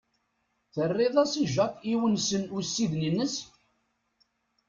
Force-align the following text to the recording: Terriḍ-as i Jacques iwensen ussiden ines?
Terriḍ-as 0.73 1.33
i 1.43 1.45
Jacques 1.53 1.81
iwensen 1.93 2.43
ussiden 2.57 3.01
ines? 3.09 3.35